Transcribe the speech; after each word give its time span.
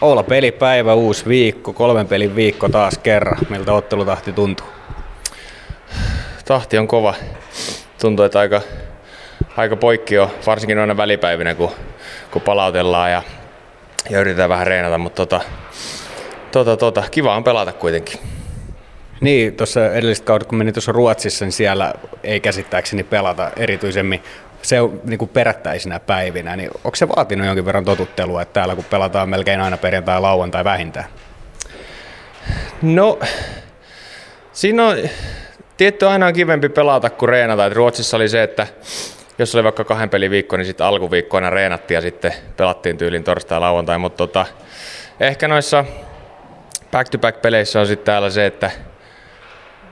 Oula 0.00 0.22
pelipäivä, 0.22 0.94
uusi 0.94 1.24
viikko, 1.28 1.72
kolmen 1.72 2.06
pelin 2.06 2.36
viikko 2.36 2.68
taas 2.68 2.98
kerran. 2.98 3.38
Miltä 3.48 3.72
ottelutahti 3.72 4.32
tuntuu? 4.32 4.66
Tahti 6.44 6.78
on 6.78 6.88
kova. 6.88 7.14
Tuntuu, 8.00 8.24
että 8.24 8.38
aika, 8.38 8.60
aika 9.56 9.76
poikki 9.76 10.18
on, 10.18 10.30
varsinkin 10.46 10.76
noina 10.76 10.96
välipäivinä, 10.96 11.54
kun, 11.54 11.70
kun 12.30 12.42
palautellaan 12.42 13.12
ja, 13.12 13.22
ja 14.10 14.20
yritetään 14.20 14.48
vähän 14.48 14.66
reenata, 14.66 14.98
mutta 14.98 15.26
tota, 15.26 15.44
tota, 16.52 16.76
tota, 16.76 17.04
kiva 17.10 17.36
on 17.36 17.44
pelata 17.44 17.72
kuitenkin. 17.72 18.20
Niin, 19.20 19.56
tuossa 19.56 19.92
edelliset 19.92 20.24
kaudet, 20.24 20.48
kun 20.48 20.58
menin 20.58 20.74
tuossa 20.74 20.92
Ruotsissa, 20.92 21.44
niin 21.44 21.52
siellä 21.52 21.94
ei 22.22 22.40
käsittääkseni 22.40 23.04
pelata 23.04 23.50
erityisemmin 23.56 24.22
se 24.66 24.76
niin 25.04 25.18
kuin 25.18 25.28
perättäisinä 25.28 26.00
päivinä, 26.00 26.56
niin 26.56 26.70
onko 26.84 26.96
se 26.96 27.08
vaatinut 27.08 27.46
jonkin 27.46 27.64
verran 27.64 27.84
totuttelua, 27.84 28.42
että 28.42 28.52
täällä 28.52 28.74
kun 28.74 28.84
pelataan 28.84 29.28
melkein 29.28 29.60
aina 29.60 29.76
perjantai, 29.76 30.20
lauantai 30.20 30.64
vähintään? 30.64 31.06
No, 32.82 33.18
siinä 34.52 34.86
on 34.86 34.96
tietty 35.76 36.06
aina 36.06 36.26
on 36.26 36.32
kivempi 36.32 36.68
pelata 36.68 37.10
kuin 37.10 37.28
reenata. 37.28 37.66
Et 37.66 37.72
Ruotsissa 37.72 38.16
oli 38.16 38.28
se, 38.28 38.42
että 38.42 38.66
jos 39.38 39.54
oli 39.54 39.64
vaikka 39.64 39.84
kahden 39.84 40.10
pelin 40.10 40.30
viikko, 40.30 40.56
niin 40.56 40.66
sitten 40.66 40.86
alkuviikkoina 40.86 41.50
reenattiin 41.50 41.96
ja 41.96 42.00
sitten 42.00 42.32
pelattiin 42.56 42.98
tyylin 42.98 43.24
torstai 43.24 43.60
lauantai, 43.60 43.98
mutta 43.98 44.16
tota, 44.16 44.46
ehkä 45.20 45.48
noissa 45.48 45.84
back-to-back-peleissä 46.90 47.80
on 47.80 47.86
sitten 47.86 48.06
täällä 48.06 48.30
se, 48.30 48.46
että 48.46 48.70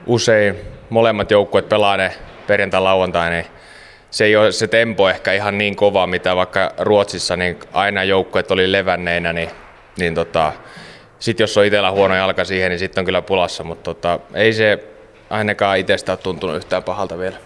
usein 0.05 0.55
molemmat 0.89 1.31
joukkueet 1.31 1.69
pelaa 1.69 1.97
ne 1.97 2.11
perjantai 2.47 2.81
lauantai, 2.81 3.29
niin 3.29 3.45
se 4.11 4.25
ei 4.25 4.35
ole 4.35 4.51
se 4.51 4.67
tempo 4.67 5.09
ehkä 5.09 5.33
ihan 5.33 5.57
niin 5.57 5.75
kova, 5.75 6.07
mitä 6.07 6.35
vaikka 6.35 6.71
Ruotsissa, 6.77 7.35
niin 7.35 7.59
aina 7.73 8.03
joukkueet 8.03 8.51
oli 8.51 8.71
levänneinä, 8.71 9.33
niin, 9.33 9.49
niin 9.97 10.15
tota, 10.15 10.53
sitten 11.19 11.43
jos 11.43 11.57
on 11.57 11.65
itsellä 11.65 11.91
huono 11.91 12.15
jalka 12.15 12.45
siihen, 12.45 12.69
niin 12.69 12.79
sitten 12.79 13.01
on 13.01 13.05
kyllä 13.05 13.21
pulassa, 13.21 13.63
mutta 13.63 13.83
tota, 13.83 14.19
ei 14.33 14.53
se 14.53 14.83
ainakaan 15.29 15.77
itsestä 15.77 16.11
ole 16.11 16.19
tuntunut 16.23 16.55
yhtään 16.55 16.83
pahalta 16.83 17.17
vielä. 17.17 17.37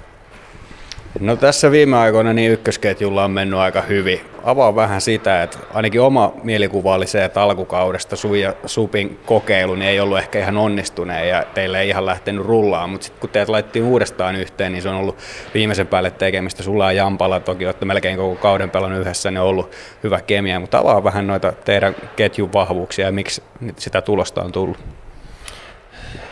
No 1.20 1.36
tässä 1.36 1.72
viime 1.72 1.98
aikoina 1.98 2.34
niin 2.34 2.52
ykkösketjulla 2.52 3.24
on 3.24 3.32
mennyt 3.32 3.60
aika 3.60 3.82
hyvin. 3.82 4.22
Avaa 4.44 4.76
vähän 4.76 5.02
sitä, 5.02 5.44
että 5.44 5.58
ainakin 5.74 6.02
oma 6.02 6.34
mielikuva 6.44 6.94
oli 6.94 7.08
se, 7.08 7.26
että 7.26 7.42
alkukaudesta 7.42 8.16
Su 8.16 8.36
ja 8.36 8.54
Supin 8.66 9.20
kokeilu 9.26 9.76
niin 9.76 9.90
ei 9.90 10.00
ollut 10.00 10.18
ehkä 10.18 10.40
ihan 10.40 10.58
onnistuneen 10.58 11.30
ja 11.30 11.44
teille 11.54 11.82
ei 11.82 11.90
ihan 11.90 12.06
lähtenyt 12.06 12.46
rullaan, 12.46 12.90
mutta 12.90 13.06
sitten 13.06 13.22
kun 13.22 13.30
teet 13.30 13.50
laittiin 13.50 13.86
uudestaan 13.86 14.36
yhteen, 14.36 14.72
niin 14.72 14.82
se 14.82 14.90
on 14.90 14.96
ollut 14.96 15.18
viimeisen 15.54 15.88
päälle 15.88 16.12
tekemistä. 16.12 16.64
Sulla 16.64 16.92
ja 16.92 17.04
Jampala 17.04 17.40
toki 17.40 17.66
olette 17.66 17.86
melkein 17.86 18.18
koko 18.18 18.36
kauden 18.36 18.70
pelannut 18.70 19.02
yhdessä, 19.02 19.32
ne 19.32 19.42
on 19.42 19.48
ollut 19.48 19.72
hyvä 20.04 20.22
kemia, 20.22 20.60
mutta 20.60 20.80
avaa 20.80 21.04
vähän 21.04 21.28
noita 21.28 21.52
teidän 21.52 21.96
ketjun 22.16 22.54
vahvuuksia 22.54 23.06
ja 23.06 23.12
miksi 23.12 23.44
sitä 23.78 24.02
tulosta 24.02 24.44
on 24.44 24.52
tullut. 24.52 24.78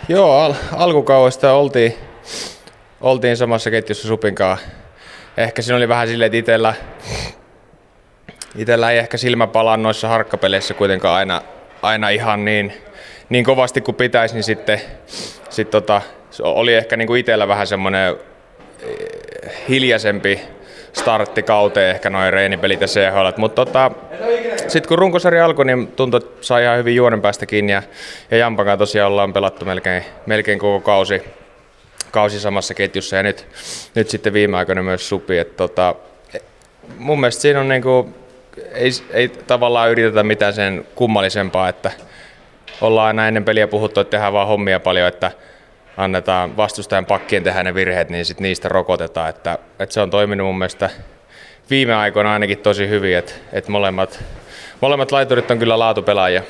Joo, 0.10 0.40
al- 0.40 0.54
alkukaudesta 0.72 1.54
oltiin 1.54 1.94
oltiin 3.02 3.38
samassa 3.38 3.72
ketjussa 3.72 4.08
Supinkaan. 4.08 4.58
Ehkä 5.38 5.62
siinä 5.62 5.78
oli 5.78 5.88
vähän 5.88 6.08
silleen, 6.08 6.26
että 6.28 6.38
itellä, 6.38 6.74
itellä 8.56 8.92
ei 8.92 8.98
ehkä 8.98 9.18
silmä 9.18 9.48
palaa 9.48 9.78
noissa 9.78 10.08
harkkapeleissä 10.08 10.74
kuitenkaan 10.74 11.16
aina, 11.16 11.42
aina 11.82 12.10
ihan 12.10 12.46
niin, 12.46 12.74
niin 13.30 13.46
kovasti 13.46 13.82
kuin 13.82 13.96
pitäisi, 13.96 14.36
niin 14.36 14.44
sitten 14.44 14.82
sit 15.50 15.70
tota, 15.70 16.02
oli 16.44 16.74
ehkä 16.74 16.98
niin 16.98 17.08
kuin 17.08 17.26
vähän 17.48 17.68
semmoinen 17.68 18.16
eh, 18.82 19.68
hiljaisempi 19.70 20.42
startti 20.94 21.44
kauteen 21.44 21.96
ehkä 21.96 22.10
noin 22.10 22.34
reenipelit 22.34 22.82
ja 22.82 22.88
CHL. 22.88 23.28
Mutta 23.38 23.66
tota, 23.66 23.92
sitten 24.68 24.88
kun 24.88 24.98
runkosarja 24.98 25.46
alkoi, 25.46 25.66
niin 25.66 25.88
tuntui, 25.88 26.18
että 26.18 26.46
sai 26.46 26.64
ihan 26.64 26.78
hyvin 26.78 26.96
juonen 26.96 27.22
päästä 27.22 27.46
kiinni 27.46 27.72
ja, 27.72 27.84
ja 28.32 28.38
Jampan 28.38 28.78
tosiaan 28.78 29.12
ollaan 29.12 29.34
pelattu 29.34 29.66
melkein, 29.66 30.04
melkein 30.26 30.60
koko 30.60 30.80
kausi 30.80 31.24
kausi 32.18 32.40
samassa 32.40 32.74
ketjussa 32.74 33.16
ja 33.16 33.24
nyt, 33.24 33.48
nyt 33.96 34.10
sitten 34.10 34.34
viime 34.34 34.58
aikoina 34.58 34.84
myös 34.84 35.10
Supi. 35.10 35.38
Että 35.38 35.58
tota, 35.58 35.96
mun 36.98 37.20
mielestä 37.20 37.42
siinä 37.42 37.60
on 37.60 37.68
niinku, 37.68 38.14
ei, 38.74 38.90
ei 39.12 39.28
tavallaan 39.28 39.92
yritetä 39.92 40.24
mitään 40.24 40.54
sen 40.54 40.86
kummallisempaa, 40.96 41.70
että 41.70 41.92
ollaan 42.82 43.08
aina 43.08 43.28
ennen 43.28 43.46
peliä 43.46 43.68
puhuttu, 43.68 44.00
että 44.00 44.12
tehdään 44.12 44.34
vaan 44.34 44.48
hommia 44.48 44.80
paljon, 44.80 45.08
että 45.08 45.32
annetaan 45.98 46.58
vastustajan 46.58 47.06
pakkien 47.06 47.44
tehdä 47.44 47.64
ne 47.64 47.74
virheet, 47.74 48.10
niin 48.10 48.26
sit 48.26 48.40
niistä 48.40 48.70
rokotetaan. 48.70 49.30
Että, 49.30 49.58
että 49.80 49.94
se 49.94 50.02
on 50.02 50.10
toiminut 50.10 50.48
mun 50.48 50.58
mielestä 50.58 50.90
viime 51.70 51.96
aikoina 51.96 52.34
ainakin 52.34 52.58
tosi 52.58 52.90
hyvin, 52.90 53.18
että, 53.18 53.34
että 53.54 53.72
molemmat, 53.72 54.24
molemmat 54.82 55.12
laiturit 55.12 55.52
on 55.52 55.60
kyllä 55.60 55.80
laatupelaajia. 55.80 56.44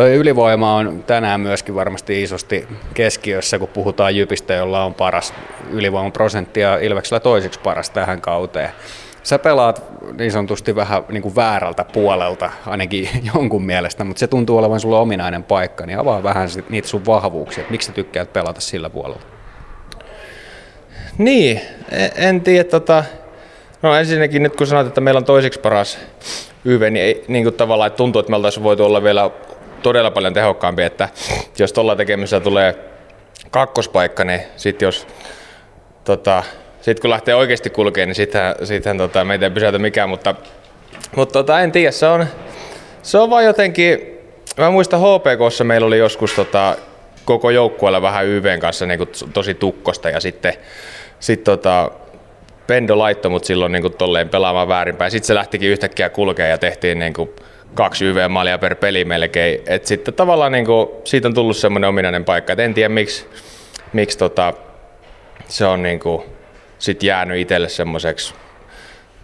Toi 0.00 0.14
ylivoima 0.14 0.74
on 0.74 1.04
tänään 1.06 1.40
myöskin 1.40 1.74
varmasti 1.74 2.22
isosti 2.22 2.68
keskiössä, 2.94 3.58
kun 3.58 3.68
puhutaan 3.68 4.16
Jypistä, 4.16 4.54
jolla 4.54 4.84
on 4.84 4.94
paras 4.94 5.34
ylivoimaprosentti 5.70 6.60
ja 6.60 6.78
Ilveksellä 6.78 7.20
toiseksi 7.20 7.60
paras 7.60 7.90
tähän 7.90 8.20
kauteen. 8.20 8.70
Sä 9.22 9.38
pelaat 9.38 9.82
niin 10.18 10.32
sanotusti 10.32 10.76
vähän 10.76 11.04
niin 11.08 11.22
kuin 11.22 11.36
väärältä 11.36 11.84
puolelta, 11.84 12.50
ainakin 12.66 13.08
jonkun 13.34 13.62
mielestä, 13.62 14.04
mutta 14.04 14.20
se 14.20 14.26
tuntuu 14.26 14.58
olevan 14.58 14.80
sulle 14.80 14.96
ominainen 14.96 15.42
paikka, 15.42 15.86
niin 15.86 15.98
avaa 15.98 16.22
vähän 16.22 16.48
niitä 16.68 16.88
sun 16.88 17.06
vahvuuksia, 17.06 17.64
miksi 17.70 17.86
sä 17.86 17.92
tykkäät 17.92 18.32
pelata 18.32 18.60
sillä 18.60 18.90
puolella? 18.90 19.22
Niin, 21.18 21.60
en, 21.90 22.10
en 22.16 22.40
tiedä. 22.40 22.64
Tota, 22.64 23.04
no 23.82 23.94
ensinnäkin 23.94 24.42
nyt 24.42 24.56
kun 24.56 24.66
sanoit, 24.66 24.88
että 24.88 25.00
meillä 25.00 25.18
on 25.18 25.24
toiseksi 25.24 25.60
paras 25.60 25.98
YV, 26.64 26.82
niin, 26.82 27.04
ei, 27.04 27.24
niin 27.28 27.44
kuin 27.44 27.54
tavallaan 27.54 27.86
että 27.86 27.96
tuntuu, 27.96 28.20
että 28.20 28.30
me 28.30 28.36
oltaisiin 28.36 28.64
voitu 28.64 28.84
olla 28.84 29.02
vielä 29.02 29.30
todella 29.82 30.10
paljon 30.10 30.34
tehokkaampi, 30.34 30.82
että 30.82 31.08
jos 31.58 31.72
tuolla 31.72 31.96
tekemisessä 31.96 32.40
tulee 32.40 32.78
kakkospaikka, 33.50 34.24
niin 34.24 34.40
sitten 34.56 34.86
jos 34.86 35.06
tota, 36.04 36.42
sit 36.80 37.00
kun 37.00 37.10
lähtee 37.10 37.34
oikeasti 37.34 37.70
kulkemaan, 37.70 38.08
niin 38.08 38.14
sittenhän, 38.14 38.54
sittenhän 38.64 38.98
tota, 38.98 39.24
meitä 39.24 39.46
ei 39.46 39.50
pysäytä 39.50 39.78
mikään, 39.78 40.08
mutta, 40.08 40.34
mutta 41.16 41.32
tota, 41.32 41.60
en 41.60 41.72
tiedä, 41.72 41.90
se 41.90 42.06
on, 42.06 42.26
se 43.02 43.18
on 43.18 43.30
vaan 43.30 43.44
jotenkin, 43.44 44.18
mä 44.56 44.70
muistan 44.70 45.00
HPKssa 45.00 45.64
meillä 45.64 45.86
oli 45.86 45.98
joskus 45.98 46.34
tota, 46.34 46.76
koko 47.24 47.50
joukkueella 47.50 48.02
vähän 48.02 48.26
YVn 48.26 48.60
kanssa 48.60 48.86
niin 48.86 48.98
kuin 48.98 49.10
tosi 49.32 49.54
tukkosta 49.54 50.10
ja 50.10 50.20
sitten 50.20 50.52
sit, 51.20 51.44
tota, 51.44 51.90
Pendo 52.66 52.98
laittoi 52.98 53.30
mut 53.30 53.44
silloin 53.44 53.72
niin 53.72 53.82
kuin, 53.82 53.94
tolleen 53.94 54.28
pelaamaan 54.28 54.68
väärinpäin. 54.68 55.10
Sitten 55.10 55.26
se 55.26 55.34
lähtikin 55.34 55.70
yhtäkkiä 55.70 56.08
kulkea 56.08 56.46
ja 56.46 56.58
tehtiin 56.58 56.98
niin 56.98 57.12
kuin, 57.12 57.30
kaksi 57.74 58.04
YV-maalia 58.04 58.58
per 58.58 58.74
peli 58.74 59.04
melkein. 59.04 59.60
Et 59.66 59.86
sitten 59.86 60.14
tavallaan 60.14 60.52
niin 60.52 60.66
kuin, 60.66 60.88
siitä 61.04 61.28
on 61.28 61.34
tullut 61.34 61.56
semmoinen 61.56 61.88
ominainen 61.88 62.24
paikka, 62.24 62.52
että 62.52 62.62
en 62.62 62.74
tiedä 62.74 62.88
miksi, 62.88 63.26
miksi 63.92 64.18
tota, 64.18 64.54
se 65.48 65.66
on 65.66 65.82
niin 65.82 66.00
kuin, 66.00 66.22
sit 66.78 67.02
jäänyt 67.02 67.38
itselle 67.38 67.68
semmoiseksi 67.68 68.34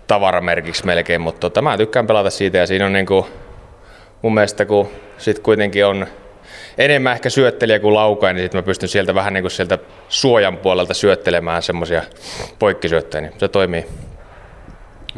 tavaramerkiksi 0.06 0.87
melkein, 0.87 1.21
mutta 1.21 1.41
tota, 1.41 1.62
mä 1.62 1.77
tykkään 1.77 2.06
pelata 2.06 2.31
siitä 2.31 2.59
ja 2.59 2.67
siinä 2.67 2.87
on 2.87 2.93
niin 2.93 3.06
kuin, 3.06 3.25
mun 4.23 4.35
mielestä 4.35 4.65
kun 4.65 4.89
sit 5.19 5.39
kuitenkin 5.39 5.87
on 5.87 6.06
enemmän 6.79 7.12
ehkä 7.12 7.31
syöttelijä 7.31 7.79
kuin 7.79 7.95
laukain, 7.95 8.37
niin 8.37 8.45
sitten 8.45 8.59
mä 8.59 8.62
pystyn 8.62 8.89
sieltä 8.89 9.15
vähän 9.15 9.35
niin 9.35 9.43
kuin 9.43 9.51
sieltä 9.51 9.79
suojan 10.09 10.56
puolelta 10.56 10.95
syöttelemään 10.95 11.62
semmoisia 11.62 12.03
poikkisyöttejä, 12.59 13.23
niin 13.23 13.33
se 13.39 13.49
toimii. 13.49 13.87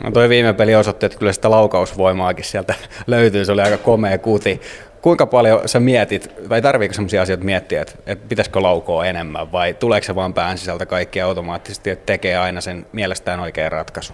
No 0.04 0.10
toi 0.10 0.28
viime 0.28 0.52
peli 0.52 0.74
osoitti, 0.74 1.06
että 1.06 1.18
kyllä 1.18 1.32
sitä 1.32 1.50
laukausvoimaakin 1.50 2.44
sieltä 2.44 2.74
löytyy, 3.06 3.44
se 3.44 3.52
oli 3.52 3.62
aika 3.62 3.78
komea 3.78 4.18
kuti. 4.18 4.60
Kuinka 5.02 5.26
paljon 5.26 5.68
sä 5.68 5.80
mietit, 5.80 6.30
vai 6.48 6.62
tarviiko 6.62 6.94
sellaisia 6.94 7.22
asioita 7.22 7.44
miettiä, 7.44 7.82
että, 7.82 7.94
että 8.06 8.28
pitäisikö 8.28 8.62
laukoa 8.62 9.06
enemmän, 9.06 9.52
vai 9.52 9.74
tuleeko 9.74 10.04
se 10.04 10.14
vaan 10.14 10.34
pään 10.34 10.58
sisältä 10.58 10.86
kaikki 10.86 11.20
automaattisesti, 11.20 11.90
että 11.90 12.06
tekee 12.06 12.36
aina 12.36 12.60
sen 12.60 12.86
mielestään 12.92 13.40
oikean 13.40 13.72
ratkaisu? 13.72 14.12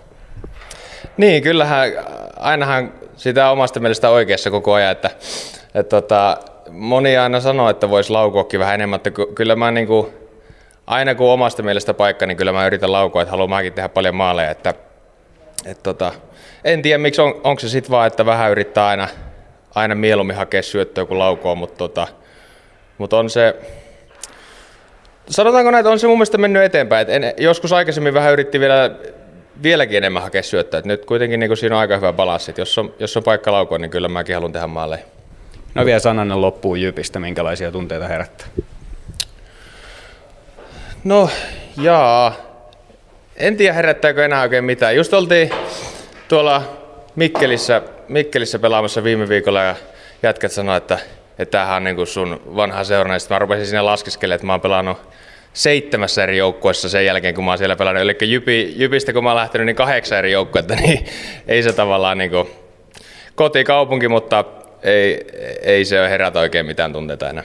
Niin, 1.17 1.43
kyllähän 1.43 1.93
ainahan 2.37 2.93
sitä 3.17 3.51
omasta 3.51 3.81
mielestä 3.81 4.11
oikeassa 4.11 4.51
koko 4.51 4.73
ajan, 4.73 4.93
että, 4.93 5.11
että 5.75 6.01
tota, 6.01 6.39
moni 6.71 7.17
aina 7.17 7.41
sanoo, 7.41 7.71
että 7.71 7.91
voisi 7.91 8.11
laukoakin 8.11 8.61
vähän 8.61 8.75
enemmän, 8.75 8.97
että 8.97 9.11
kyllä 9.35 9.57
mä 9.57 9.71
niin 9.71 9.87
kuin, 9.87 10.07
aina 10.87 11.15
kun 11.15 11.33
omasta 11.33 11.63
mielestä 11.63 11.95
paikka, 11.95 12.27
niin 12.27 12.37
kyllä 12.37 12.53
mä 12.53 12.67
yritän 12.67 12.93
laukoa, 12.93 13.23
että 13.23 13.31
haluan 13.31 13.51
mäkin 13.51 13.73
tehdä 13.73 13.89
paljon 13.89 14.15
maaleja, 14.15 14.51
että 14.51 14.75
et 15.67 15.83
tota, 15.83 16.13
en 16.65 16.83
tiedä, 16.83 16.99
miksi 16.99 17.21
on, 17.21 17.41
onko 17.45 17.61
se 17.61 17.69
sitten 17.69 17.91
vaan, 17.91 18.07
että 18.07 18.27
vähän 18.27 18.51
yrittää 18.51 18.87
aina, 18.87 19.09
aina 19.75 19.95
mieluummin 19.95 20.37
hakea 20.37 20.63
syöttöä 20.63 21.05
kuin 21.05 21.19
laukoa, 21.19 21.55
mutta 21.55 21.79
tota, 21.79 22.09
mut 22.99 23.13
on 23.13 23.31
se, 23.31 23.57
sanotaanko 25.29 25.71
näitä, 25.71 25.91
on 25.91 25.99
se 25.99 26.07
mun 26.07 26.17
mielestä 26.17 26.39
mennyt 26.39 26.63
eteenpäin. 26.63 27.03
Et 27.03 27.09
en, 27.09 27.35
joskus 27.39 27.73
aikaisemmin 27.73 28.15
vähän 28.15 28.33
yritti 28.33 28.61
vielä, 28.61 28.91
vieläkin 29.63 29.97
enemmän 29.97 30.23
hakea 30.23 30.43
syöttöä. 30.43 30.79
Et 30.79 30.85
nyt 30.85 31.05
kuitenkin 31.05 31.41
niin 31.41 31.57
siinä 31.57 31.75
on 31.75 31.81
aika 31.81 31.97
hyvä 31.97 32.13
balanssi. 32.13 32.51
Et 32.51 32.59
jos, 32.59 32.79
on, 32.79 32.95
jos 32.99 33.17
on 33.17 33.23
paikka 33.23 33.53
laukoa, 33.53 33.79
niin 33.79 33.91
kyllä 33.91 34.09
mäkin 34.09 34.35
haluan 34.35 34.53
tehdä 34.53 34.67
maalle. 34.67 35.05
No 35.75 35.85
vielä 35.85 36.01
sananen 36.01 36.41
loppuun 36.41 36.81
Jypistä, 36.81 37.21
minkälaisia 37.21 37.73
tunteita 37.73 38.09
herättää? 38.09 38.47
No, 41.05 41.31
jaa 41.77 42.54
en 43.37 43.57
tiedä 43.57 43.73
herättääkö 43.73 44.25
enää 44.25 44.43
oikein 44.43 44.65
mitään. 44.65 44.97
Just 44.97 45.13
oltiin 45.13 45.51
tuolla 46.29 46.63
Mikkelissä 47.17 47.83
Mikkelissä 48.09 48.59
pelaamassa 48.59 49.05
viime 49.05 49.29
viikolla 49.29 49.63
ja 49.63 49.77
jätkät 50.23 50.53
sanoi, 50.53 50.77
että, 50.77 50.99
että 51.39 51.51
tämähän 51.59 51.77
on 51.77 51.85
niin 51.85 51.97
kuin 51.97 52.07
sun 52.07 52.41
vanha 52.57 52.85
seurana. 52.85 53.19
Sitten 53.19 53.35
mä 53.35 53.39
rupesin 53.39 53.67
sinne 53.67 53.83
laskeskelemaan, 53.83 54.35
että 54.35 54.47
mä 54.47 54.53
oon 54.53 54.61
pelannut 54.61 54.99
seitsemässä 55.53 56.23
eri 56.23 56.39
joukkueessa 56.39 56.89
sen 56.89 57.07
jälkeen, 57.07 57.35
kun 57.35 57.45
mä 57.45 57.51
oon 57.51 57.59
siellä 57.59 57.77
pelannut. 57.77 58.03
Eli 58.03 58.17
Jypi, 58.23 58.75
Jypistä, 58.77 59.13
kun 59.13 59.25
mä 59.25 59.31
oon 59.31 59.37
lähtenyt, 59.37 59.67
niin 59.67 59.77
kahdeksan 59.77 60.19
eri 60.19 60.33
joukkuetta, 60.33 60.75
niin 60.83 61.07
ei 61.49 61.63
se 61.63 61.73
tavallaan 61.73 62.19
niin 62.19 62.31
kuin 62.31 62.51
kotikaupunki, 63.35 64.09
mutta 64.09 64.45
ei, 64.83 65.27
ei 65.63 65.85
se 65.85 66.09
herätä 66.09 66.41
oikein 66.41 66.67
mitään 66.67 66.93
tunteita 66.93 67.31
enää. 67.31 67.45